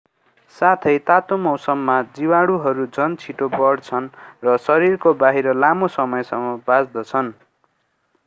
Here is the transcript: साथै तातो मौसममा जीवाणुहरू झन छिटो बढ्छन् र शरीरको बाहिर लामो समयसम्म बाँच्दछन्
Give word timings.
साथै 0.55 0.93
तातो 1.09 1.35
मौसममा 1.41 1.97
जीवाणुहरू 2.15 2.85
झन 2.95 3.17
छिटो 3.23 3.49
बढ्छन् 3.55 4.07
र 4.47 4.55
शरीरको 4.63 5.13
बाहिर 5.21 5.49
लामो 5.65 5.91
समयसम्म 5.97 6.57
बाँच्दछन् 6.71 7.31